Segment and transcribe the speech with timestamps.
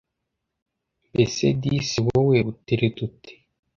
[1.09, 3.33] Mbese disi wowe utereta ute?